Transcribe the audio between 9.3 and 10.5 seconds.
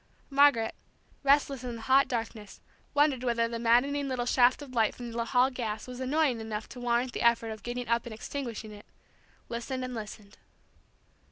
listened and listened.